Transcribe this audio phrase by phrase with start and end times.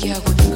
[0.00, 0.49] 지금